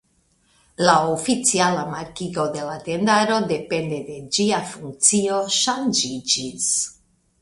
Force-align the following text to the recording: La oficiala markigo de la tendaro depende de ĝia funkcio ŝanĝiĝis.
La 0.87 0.93
oficiala 1.15 1.83
markigo 1.91 2.45
de 2.57 2.63
la 2.69 2.77
tendaro 2.87 3.37
depende 3.53 3.99
de 4.09 4.19
ĝia 4.39 4.63
funkcio 4.73 5.41
ŝanĝiĝis. 5.61 6.73